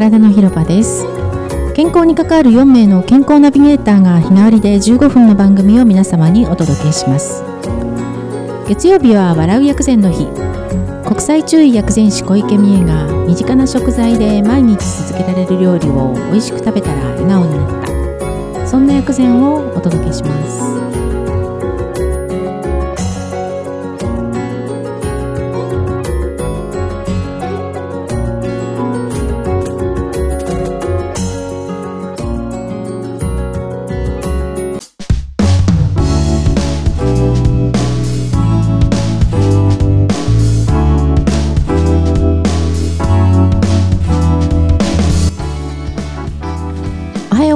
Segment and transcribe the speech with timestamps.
[0.00, 1.04] 体の広場です。
[1.74, 7.44] 健康に関わる4名の健康ナビゲーターが日替わりで15分の番組を皆様にお届けします。
[8.66, 10.26] 月曜日は笑う薬膳の日。
[11.06, 18.66] 国際注意薬膳師小池美恵が身近な食材で毎日続けられる料理を美味しく食べたら笑顔になった。
[18.66, 20.69] そんな薬膳をお届けします。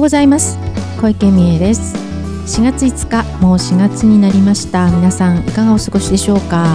[0.04, 0.58] ございます。
[1.00, 1.96] 小池美恵です。
[2.58, 4.90] 4月5日もう4月になりました。
[4.90, 6.66] 皆さんいかがお過ごしでしょうか？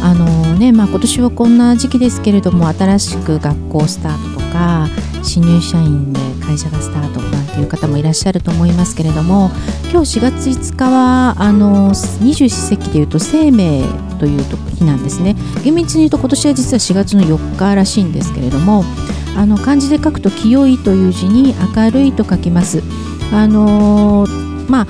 [0.00, 4.88] あのねまあ今年はこんな時期ですけれども新しく学校スタートとか
[5.22, 9.50] 新入社員で会社がスタートなんていう方もいらっしゃると思いますけれども
[9.92, 13.84] 今日4月5日はあの二十四節気でいうと生命
[14.18, 14.42] という
[14.74, 15.36] 日なんですね。
[15.62, 18.84] 厳密に言うと今年は実は4月の4日らしいんですけれども
[19.38, 22.82] あの漢字で書くと清いという字に明るいと書きます。
[23.32, 24.86] あのーまあ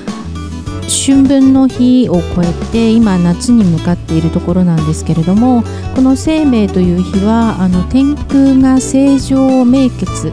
[0.89, 5.63] 春分の日を超えて今夏に向かっているところなんですけれども
[5.95, 10.33] この生命という日はあの天空が正常明潔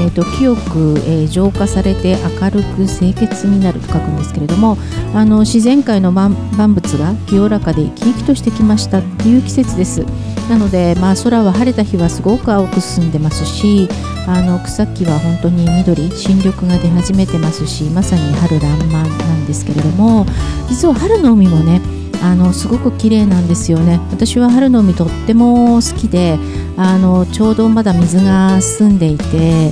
[0.00, 4.76] えー、と清く、えー浄化されて明るく清潔になると書くんですけれども
[5.14, 10.04] あの自然界の万物が清らかで生き生きとしてきましたっていう季節です。
[10.48, 13.88] なので、まあ、空は晴れた日はすごく青く澄んでますし
[14.26, 20.26] あの草木は本当に緑新緑が出始めてますしまさに春爛漫なんですけれども
[20.68, 21.80] 実は春の海もね
[22.22, 24.00] あのすごく綺麗なんですよね。
[24.10, 26.38] 私は春の海とっても好きで
[26.76, 29.70] あのちょうどまだ水が澄んでいて、え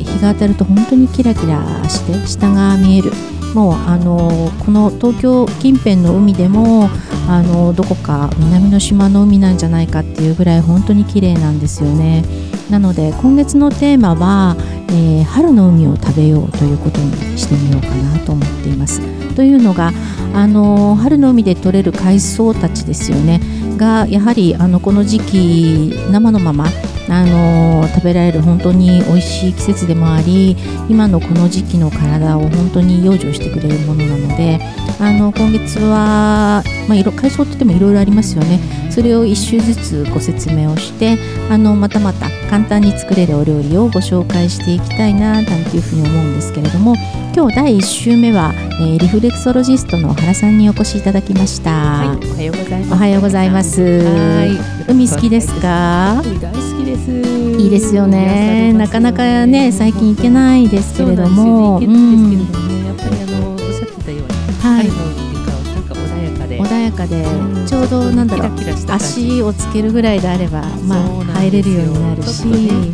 [0.00, 3.12] ー日が当たると本当にキラキラして下が見える。
[3.54, 6.88] もうあのこの東京近辺の海でも
[7.28, 12.24] あのどこか南の島の海なんじゃないかっていうぐらい本当に綺麗なんですよね。
[12.70, 14.56] なので今月のテーマは、
[14.88, 19.00] えー春の海を食べようということにしてみようかなと思っています。
[19.34, 19.92] というのが
[20.34, 23.40] あの春の海で採れる海藻たちですよね。
[23.78, 26.66] がやはりあのこの時期生のまま
[27.08, 30.56] あの食べられる本当に美味しい季節でもあり
[30.88, 34.60] 今のこの時期の体を本当に養生してくれるものなので
[35.00, 38.60] あの今月は、まあ、色海藻って言ってもいろいろありますよね。
[38.90, 41.16] それを一種ずつご説明をして
[41.50, 46.94] あのまたまた簡単に作れるお料理をご紹介していきたいななんていうふうに思うんですけれども
[47.34, 52.92] 今日第1週目は、えーリフレクソロジストの原さんにお越しいただきました、はい、おはようございます。
[52.92, 53.80] おはようございます。
[53.82, 54.92] はい。
[54.92, 56.20] 海好きですか？
[56.24, 57.10] 海大好きです。
[57.10, 58.74] いいですよね。
[58.74, 61.80] なかなかね最近行けないですけれども。
[61.80, 64.28] そうなんですけないんですけれどもね、やっぱりあのおっしゃってたように、
[64.60, 64.86] はい。
[64.86, 68.50] 穏やかで、穏やかでうんちょうどなんだろう
[68.88, 72.44] 足をつけるぐらいであればまあ入れるようになるし。
[72.46, 72.92] ね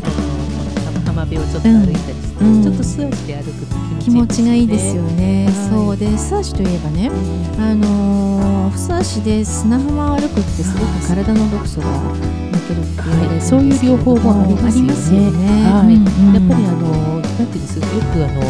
[1.04, 2.04] 浜辺をちょっと歩いたりし
[2.36, 2.62] て、うん。
[2.62, 5.44] ちょっと素足で歩くと気気持ちがいいですすよね。
[5.46, 7.10] はいそうで素足といえばね
[7.58, 14.78] あのー素足で砂浜を歩くってすごく体の毒素が抜けるって言われるんですけれどもそういう両方もあります
[15.14, 15.24] よね。
[15.26, 16.06] よねはい、うん。
[16.06, 18.42] うんやっぱりあのなんていうんですかよくあの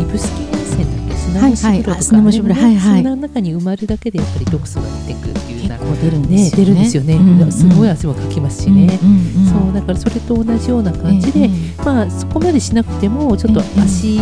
[0.00, 1.82] 指宿温泉だっけ砂はいはい。
[1.82, 3.00] 蒸し風呂とか、はいはい。
[3.00, 5.51] 砂の中に埋まるだけでやっぱり毒素が出てくるっていう
[5.94, 6.64] ような結構出るんでねすよね。
[6.64, 9.64] 出るんですよね、うんうんすごい汗もかきますしね、うんうんうん。
[9.64, 11.48] そうだからそれと同じような感じで、ええ
[11.84, 14.16] まあそこまでしなくてもちょっとええ足、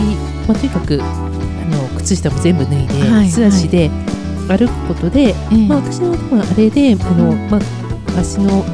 [0.49, 1.07] まあ、とにかくあ
[1.71, 3.91] の靴下も全部脱いで、はい素足で
[4.49, 5.69] 歩くことで、ええ。
[5.69, 7.51] まあ、私のでもあれであの、うん。
[7.51, 8.65] まあ、足の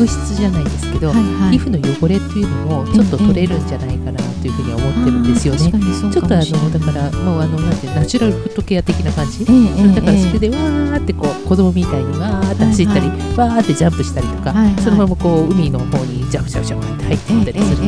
[0.00, 1.58] 角質じゃないですけど、はいはい。
[1.58, 5.60] 皮膚の汚れっていうのもちょっと取れるんじゃないかなというふうには思ってるんですよね。
[5.60, 14.82] ちょっとあのだからもうあのなんてナチュラルフットケア的な感じ、だからそれえでわーってこう子供みたいにわーって走ったり、はいわーってジャンプしたりとか、はいはい。
[14.82, 17.82] そのままこう海の方にジャンプジャンプジャンプって入っていったりする、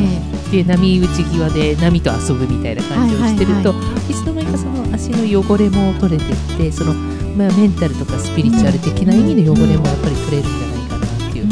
[0.51, 3.75] で波打ち際で波と遊ぶみたいな感じをしてると、は
[4.07, 10.72] いいつの間にかその足の汚れも取れていってその、まあ、メンタルとかスピリチュアル的な意味の汚れもやっぱり取れるんじゃない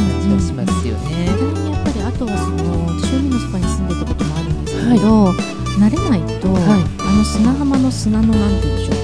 [0.01, 1.25] 感じがしますよね。
[1.25, 6.83] 意外にやっぱりあとはその私海のそばに住んでたこともあるんですけど、慣れないと、はい。
[6.99, 9.01] あの砂浜の砂のなんて言うんでしょう。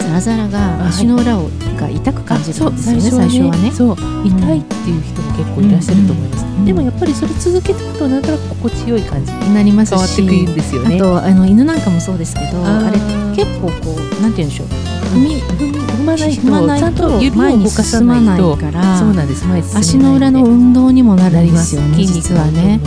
[0.00, 1.48] ザラザラが足の裏を
[1.78, 3.70] が痛く感じるんですよね、あそう最初はね。
[3.72, 3.96] そう。
[4.24, 10.22] 痛いっていう人も結構いらっしゃると思います、うんでもやっぱりそれ続けていくとなんとなく心地よい感じになりますし。
[10.22, 12.98] 変わってくるんですよねあとあの犬なんかもそうですけどあれ
[13.34, 14.68] 結構こうなんて言うんでしょう。
[15.12, 18.56] 踏み踏み踏まないとちゃんと指を動かさないと。
[18.56, 19.44] からそうなんです。
[19.76, 22.80] 足の裏の運動にもなるんですよね筋肉実はね。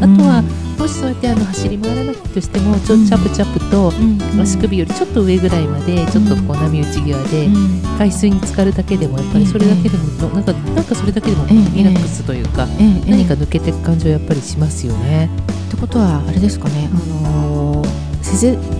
[0.00, 0.42] あとは、
[0.78, 12.66] もしそうやってあの走り回らなくとしてもちょっとチャプチャプとうん足首よりちょっと上ぐらいまでちょっとこう波打ち際でうん海水に浸かるだけでもやっぱりそれだけでもなんかなんかそれだけでもええリラックスというか
[13.08, 15.28] 何か抜けていく感じはやっぱりしますよね。
[15.68, 17.47] ってことはあれですかね、あの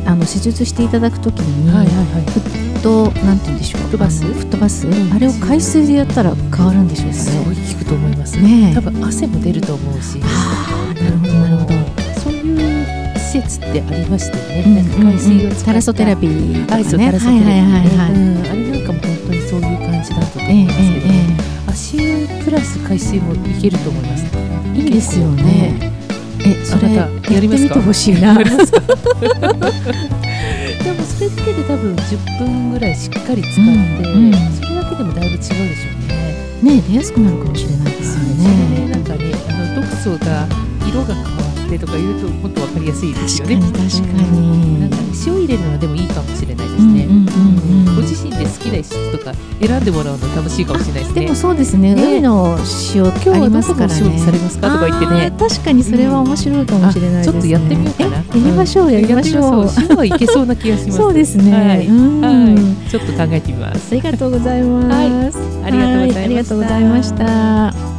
[0.07, 1.95] あの施術していただくときに、はいはい
[2.31, 4.25] フットなんて言うんでしょうフットバス？
[4.25, 7.63] あのフットバス、んあれを海水でやったら変わるんでしょうかすごいね。
[7.73, 8.41] 効くと思います。
[8.41, 10.19] ねえ多分汗も出ると思うし。
[10.21, 10.27] な
[10.95, 11.75] るほどなるほど。
[12.21, 14.65] そういう施設ってありましたよね。
[14.67, 16.79] うんなんか海水を使ったタラソテラピーとかね。
[16.79, 18.13] タラソテラピーねはいはいはいはい。
[18.13, 21.27] うんあれなんかも本当にそういう感じだったと思ええいますけど、え
[21.67, 24.25] 足湯プラス海水もいけると思います。
[24.77, 25.98] えいいですよね。
[26.51, 28.35] えそれあやってみてほしいな。
[28.43, 28.53] でも
[31.05, 33.67] それだけで多分10分ぐらいしっかり使って、うん
[34.27, 35.55] うんそれだけでもだいぶ違うでしょ
[36.63, 36.77] うね。
[36.77, 38.91] ね出やすくなるかもしれないですよそれでね。
[38.93, 40.47] なんかねあの毒素が
[40.87, 41.29] 色が変わ
[41.67, 43.71] ってとか言うともっとわかりやすいです確よね。
[43.73, 44.97] かに確かうんなんにか。
[44.97, 47.05] ね塩入れるのはでもいいかもしれないですね。
[47.05, 47.99] うんうんうんうん
[48.39, 51.21] で好きな質とか選んでもらうの楽しいかもしれないですね。
[51.23, 51.95] でもそうですね。
[51.95, 52.57] ね海の
[52.95, 54.01] 塩今日はどこのますからね。
[54.03, 58.17] 塩にされますかとか言ってね確かにそれは面白いかもしれないちょっとやってみようかな。
[58.35, 59.69] えやりましょうやりましょう。
[59.89, 60.97] 塩はいけそうな気がします。
[60.97, 61.53] そうですね。
[61.53, 62.91] はい。
[62.91, 63.93] ちょっと考えてみます。
[63.93, 65.39] ありがとうございます。
[65.39, 67.99] はいありがとうございましたはいありがとうございました。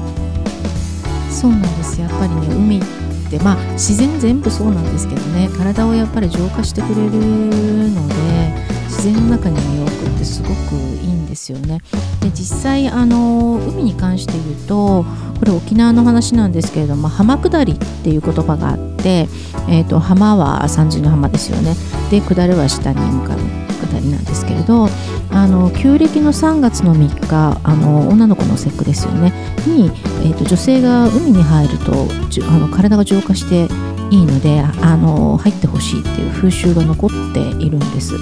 [1.29, 2.01] そうなんです。
[2.01, 2.81] やっぱりね、海っ
[3.29, 11.79] てまあ自然全部そうなんですけどね、体をやっぱり浄化してくれるので、自然の中に身を置くってすごくいいんですよね。
[12.19, 15.05] で実際あの海に関して言うと、
[15.39, 19.29] これ沖縄の話なんですけれども、浜下りっていう言葉があって、
[19.69, 21.75] えっ、と浜は三十の浜ですよね。
[22.11, 23.39] で下るは下に向かう
[23.87, 24.89] 下りなんですけれど。
[25.31, 29.31] あの旧暦の3月の3日あの女の子の節句ですよね
[29.67, 29.91] に、
[30.23, 32.07] えー、と女性が海に入ると
[32.49, 33.67] あの体が浄化して
[34.11, 38.13] いいのであの入ってほしいっていう風習が残っているんです。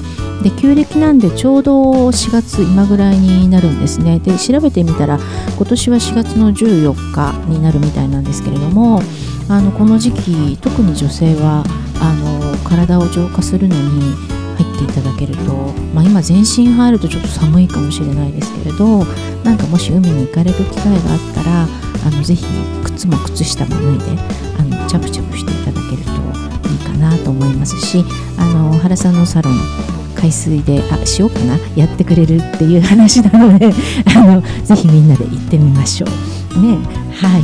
[0.44, 1.74] で旧暦なんでちょうど
[2.10, 4.20] 4月今ぐらいになるんですね。
[4.20, 5.20] で調べてみたら
[5.56, 9.02] 今年は4月の14日になるみたいなんですけれども
[9.50, 11.64] あのこの時期特に女性は
[12.00, 15.54] あの体を浄化するのに入っていただけると、
[15.94, 19.06] まあ、今全身入るとちょっと寒いかもしれないですけれど
[19.44, 22.46] なんかもし海に行かれる機会があったらあのぜひ
[22.84, 24.22] 靴も靴下も脱いで
[24.60, 28.04] あのチャプチャプしていただけるといいかなと思いますし
[28.38, 33.72] あの原さんのサロン海水であ塩かなやってくれるっていう話なので
[34.16, 36.08] あのぜひみんなで行ってみましょ
[36.56, 36.62] う。
[36.62, 36.80] ね。
[37.14, 37.44] はい。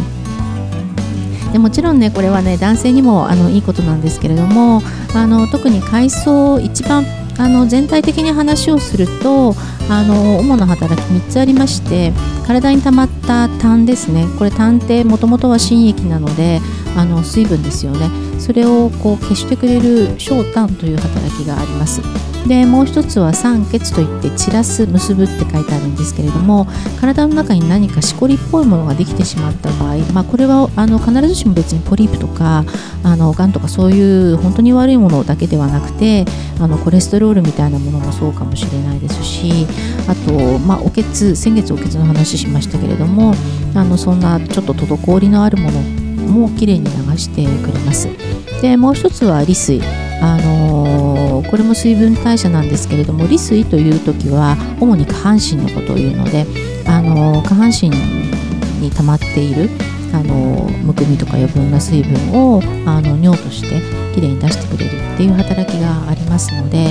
[1.54, 4.82] でもちろんねこれはね男性にもあのいいことなんですけれども
[5.14, 7.06] あの特に海藻一番
[7.38, 9.56] あの全体的に話をすると
[9.90, 12.14] あの主な働き3つありまして
[12.46, 14.26] 体に溜まった痰ですね。
[14.38, 16.62] これ痰ってもともとは心液なので
[16.96, 18.10] あの水分ですよね。
[18.40, 22.02] それをこう消してくれる小痰という働きがあります。
[22.48, 26.68] でもう一つは酸欠といって散らす結ぶって書いてあるんですけれども
[27.00, 32.66] 体の中に何かしこりっぽいものができてしまった場合、まあ、これはあの必ずしも別にポリープとか
[33.04, 36.26] あのがんとかそういう本当に悪いものだけではなくて
[36.60, 39.66] あのコレステロールみたいなものもそうかもしれないですし
[40.08, 43.34] あと、まあ、おけつ先月おけつの話しましたけれども
[43.74, 45.80] あのそんなちょっと滞りのあるもの
[46.24, 48.10] もきれいに流してくれます。
[48.62, 49.82] でもう一つは利水
[50.22, 50.83] あの
[51.54, 56.48] これも水分代謝なんですけれども利水という時は主に下半身のことを言うので、
[56.88, 57.92] あの下半身
[58.82, 59.70] に溜まっている、
[60.16, 63.68] あのむくみとか余分な水分をあの尿として
[64.16, 66.88] きれいに出してくれるっていう働きがありますので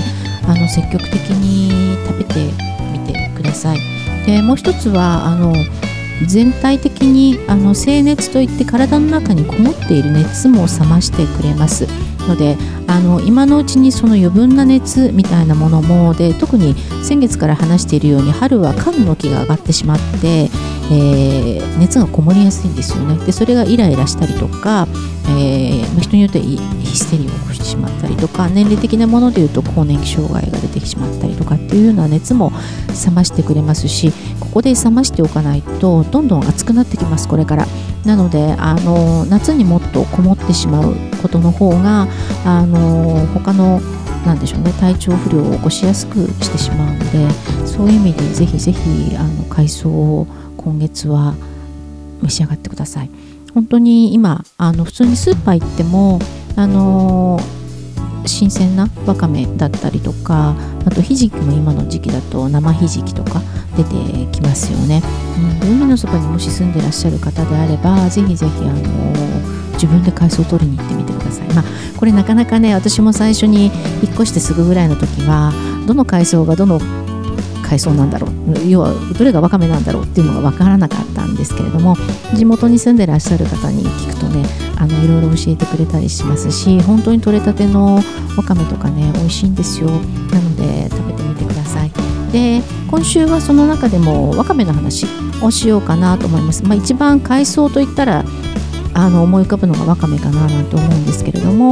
[0.46, 2.52] あの積極的に食べて
[2.92, 3.80] みてください。
[4.26, 5.52] でもう一つはあの
[6.28, 11.88] 全体的にあの静熱といって体の中にこもっている熱も冷ましてくれます
[12.28, 20.50] のであの今のうちにその余分な熱みたいなものもで特に先月から話しているように春は寒の木が上がってしまって、
[20.92, 23.16] えー熱がこもりやすいんですよね。
[23.24, 24.86] でそれがイライラしたりとか、
[25.28, 32.52] えー人によってはヒステリーを起こしてしまったりとか年齢的なものでいうと更年期障害が出てしまったりとかっていうような熱も
[33.06, 37.66] 冷ましてくれますしここで冷ましておかないとどんどん暑くなってきますこれから。
[38.04, 42.08] なのであの夏にもっとこもってしまうことの方が
[42.44, 43.80] あの他の
[44.26, 47.30] なんでしょうね体調不良を起こしやすくしてしまうので
[47.64, 50.26] そういう意味でぜひぜひあの海藻を
[50.64, 51.34] 今月は
[52.22, 53.10] 召し上がってください。
[53.54, 56.18] 本当に今あの普通にスーパー行っても
[56.56, 57.38] あの
[58.24, 60.54] 新鮮なわかめだったりとか
[60.86, 63.42] あとひじきも今の時期だと生ひじきとか
[63.76, 63.90] 出て
[64.32, 65.02] きますよね、
[65.62, 68.72] うん、海のそばにもし住んでらっしゃる方であればぜひぜひあの
[69.72, 71.48] 自分で海藻を取りに行ってみてください。
[71.48, 71.64] まあ
[71.96, 73.72] これなかなかね私も最初に引っ
[74.14, 75.52] 越してすぐぐらいの時は
[75.86, 76.80] どの海藻がどの
[77.62, 78.32] 海藻なんだろう。
[78.68, 81.96] 要はどれがわかめなんだろうっていうのが分からなかったんですけれども
[82.34, 84.44] 地元に住んでらっしゃる方に聞くとね
[84.76, 87.96] あのいろいろ教えてくれたりしますし本当に取れたての
[88.36, 89.88] わかめとかね美味しいんですよ。
[89.88, 91.90] なので食べてみてください。
[92.32, 95.06] で今週はその中でもわかめの話
[95.42, 98.24] をしようかなと思います、まあ、一番海藻といったら
[98.94, 101.71] あの思い浮かぶのがわかめかななんて思うんですけれども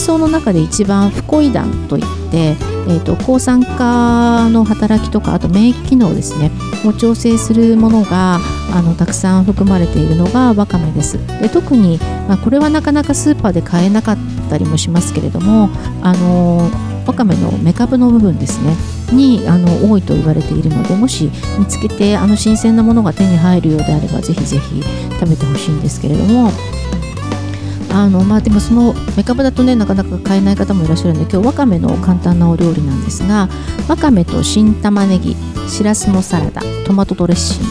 [0.00, 2.56] 海藻の中で一番フコイダンといって、
[2.88, 6.50] えーと、抗酸化の働きとかあと免疫機能ですね
[6.86, 8.38] を調整するものが
[8.72, 11.18] あのたくさん含まれているのがわかめです。
[11.42, 14.16] で特に、まあ、これはなかなかスーパーで買えなかっ
[14.48, 15.68] たりもしますけれども
[16.00, 16.70] あの
[17.06, 18.74] わかめのメカブの部分ですね
[19.12, 24.82] にあの多いと言われているのでもし見つけてあの新鮮なものが手に入るようであればぜひぜひ
[25.18, 26.50] 食べてほしいんですけれども
[28.00, 33.48] あのまあ、でもそのメカブだとねなかなか買えない方もいらっしゃるので今日わかめの簡単なお料理なんですが
[33.88, 35.36] わかめと新玉ねぎ
[35.68, 37.62] しらすのサラダトマトドレッシン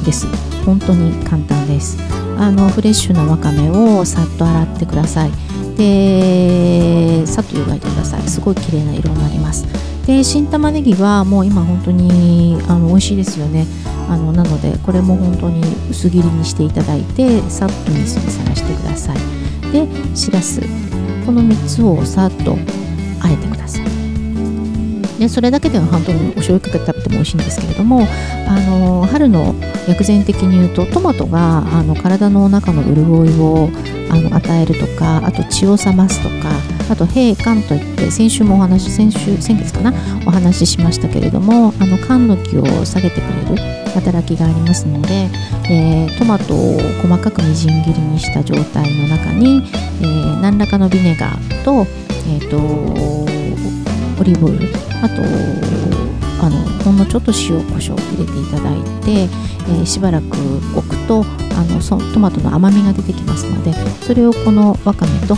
[0.00, 0.26] グです。
[0.64, 1.98] 本当に簡単です。
[2.38, 5.30] あのフレッシュなわかめをさっと洗ってください。
[5.76, 8.22] でさっと湯がいてください。
[8.22, 9.66] すごい綺麗な色になります。
[10.06, 13.66] で新玉ねぎはもう今本当にあの美味しいですよね。
[14.08, 19.18] あのなのでこれも本当に薄切りにしていただいてさっと水にさらしてください。
[19.74, 20.60] でしらす。
[21.26, 22.56] この3つをさっと
[23.20, 23.84] あえてください。
[25.18, 28.06] でそれだけでは本当にお醤油かけて食べても美味しいんですけれども
[28.48, 29.54] あの春の
[29.88, 33.68] 薬膳的に言うとトマトがあの体の中の潤いを
[34.10, 39.92] あの与えるとかあと血を冷ますとかあと閉肝といって先週もお話先週先月かな
[40.26, 43.62] お話ししましたけれどもあの肝の気を下げてくれる
[43.94, 45.30] 働きがありますので、
[45.70, 49.62] えー、トマトを細かくみじん切りにした状態の中に、
[50.00, 51.86] えー、何らかのビネガーと,、
[52.28, 54.68] えーと、オリーブオイル
[55.02, 55.22] あと
[56.44, 60.36] あのほんのちょっと塩コショウを入れていただいて、えー、しばらく
[60.76, 61.24] 置くと
[61.56, 63.72] あのそトマトの甘みが出てきますので
[64.02, 65.36] それをこのわかめと、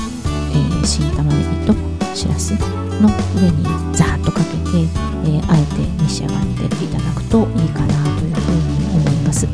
[0.53, 1.75] えー、新玉ねぎと
[2.15, 2.55] しらす
[3.00, 4.79] の上にザーッとかけて、
[5.25, 9.47] えー、あえて召し上がっていただくといいかなというふうに思います。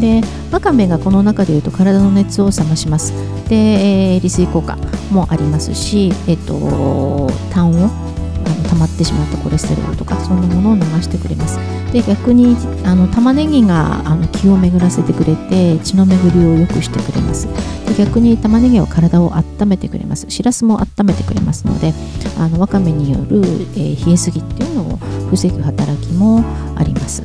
[0.00, 0.20] で
[0.50, 3.12] わかめがこの中でいうと体の熱を冷まします。
[3.48, 4.76] で、えー、利水効果
[5.10, 8.03] もありますし、えっ、ー、と痰を
[8.44, 11.58] あの溜まってしまったコレステロールとかそんなものを流してくれます。
[11.92, 17.46] で逆にあの玉ねぎがあの気を巡らせてくれて血の巡りを良くしてくれます。
[17.86, 20.26] で逆に玉ねぎは体を温めてくれます。
[20.28, 21.94] しらすも温めてくれますので
[22.38, 24.98] あのわかめによる、えー、冷えすぎっていうのを
[25.30, 26.44] 防ぐ働きも
[26.76, 27.22] あります。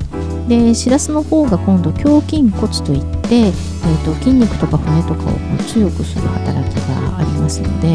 [0.47, 5.33] でしらすの方が今度胸筋骨といって、えーと、筋肉とか骨とかを
[5.67, 7.93] 強くする働きがありますので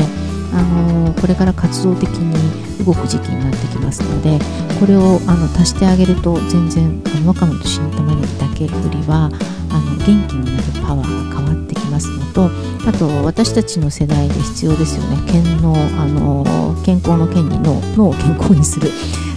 [0.54, 4.38] あのこれから活動的に動く時期になってきますので
[4.78, 9.30] これをあの足してあげると全然あのわかめと新玉ねぎだけよりは
[9.70, 12.50] あの元気になるパワーが変わってきますのと
[12.86, 15.32] あと私たちの世代で必要ですよね。
[15.32, 18.90] 健のあの健康の健に脳脳を健康にする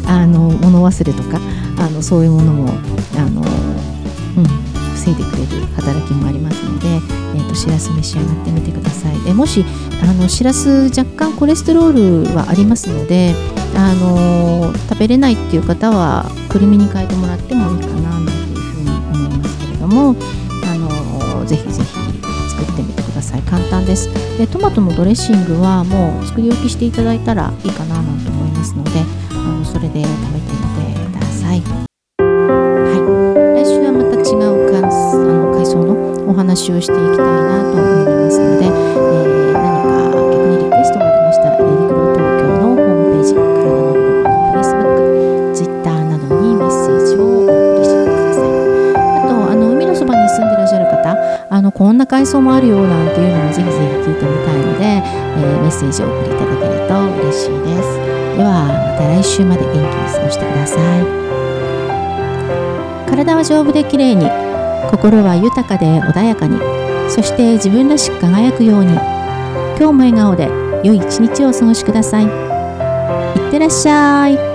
[0.06, 1.40] あの物忘れとか
[1.80, 2.70] あのそういうものも
[3.18, 4.67] あの、うん、
[5.10, 9.20] いでくれる働きもありますので、えーと、しらす召し上がってみてください。
[9.22, 9.66] でもし
[10.02, 13.36] あのしらす若干コレステロールはありますので
[13.76, 20.16] あの食べれないっていう方はくるみに変えてもらってもいいかなというふうに思いますけれども
[20.66, 21.90] あのぜひぜひ
[22.50, 23.42] 作ってみてください。
[23.42, 24.10] 簡単です。
[24.38, 28.92] でトマトのドレッシングはもう作り置きしていただいたらいいかななんて思いますので
[29.32, 31.87] あのそれで食べてみてください。
[36.38, 43.42] 話をしていきたいなと思いますので、えー、何か逆にリクエストがありましたらレディクロ東京のホームページ体
[43.74, 48.54] のビルの Facebook、Twitter などにメッセージをお送りしてください。
[49.18, 51.18] あとあの海のそばに住んでらっしゃる方
[51.50, 57.98] あのこんな海藻もあるよなんていうのもぜひぜひ聞いてみたいので、えー、メッセージをお送りいただけると嬉しいです。
[58.38, 61.06] ではまた来週まで元気に過ごしてください。
[63.10, 64.30] 体は丈夫で綺麗に。
[64.92, 66.60] 心は豊かで穏やかに。
[67.10, 68.94] そして自分らしく輝くように。
[69.78, 70.50] 今日も笑顔で
[70.84, 72.26] 良い一日をお過ごしください。
[72.26, 72.28] い
[73.48, 74.47] ってらっしゃい。